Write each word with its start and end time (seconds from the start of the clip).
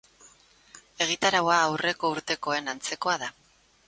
Egitaraua 1.05 1.59
aurreko 1.67 2.11
urtekoen 2.17 2.73
antzekoa 2.75 3.15
da. 3.25 3.29